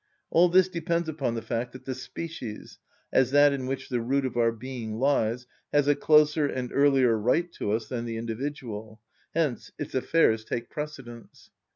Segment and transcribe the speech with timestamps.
[0.31, 2.79] All this depends upon the fact that the species,
[3.13, 7.15] as that in which the root of our being lies, has a closer and earlier
[7.15, 8.99] right to us than the individual;
[9.35, 11.51] hence its affairs take precedence.